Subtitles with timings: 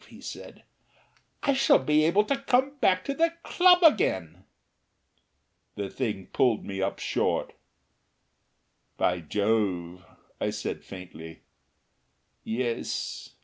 [0.09, 0.63] he said,
[1.43, 4.45] "I shall be able to come back to the club again."
[5.75, 7.53] The thing pulled me up short.
[8.97, 10.03] "By Jove!"
[10.39, 11.41] I said faintly.
[12.43, 13.35] "Yes.